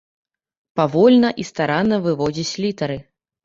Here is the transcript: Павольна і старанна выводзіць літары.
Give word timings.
Павольна 0.81 1.31
і 1.45 1.47
старанна 1.51 2.03
выводзіць 2.09 2.59
літары. 2.67 3.01